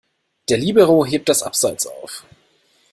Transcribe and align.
Der 0.49 0.57
Libero 0.57 1.05
hebt 1.05 1.29
das 1.29 1.43
Abseits 1.43 1.85
auf. 1.85 2.25